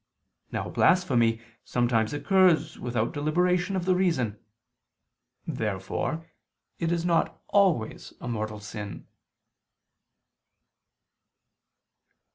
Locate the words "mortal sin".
8.27-9.05